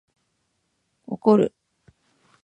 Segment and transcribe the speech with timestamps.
[1.05, 1.53] 怒る